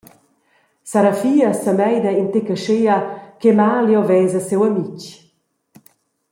Sarafia 0.91 1.49
semeina 1.63 2.11
in 2.21 2.27
tec 2.33 2.47
aschia 2.55 2.95
ch’Emalio 3.39 4.01
vesa 4.09 4.41
siu 4.47 4.59
amitg. 4.69 5.01